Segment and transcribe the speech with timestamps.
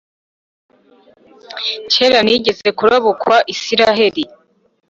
[1.91, 4.23] Kera nigeze kurabukwa Israheli,